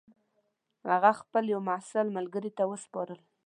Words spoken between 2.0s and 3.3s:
ملګري ته وسپارل.